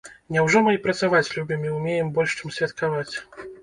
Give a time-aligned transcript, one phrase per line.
[0.35, 3.15] Няўжо мы і працаваць любім і ўмеем больш, чым святкаваць?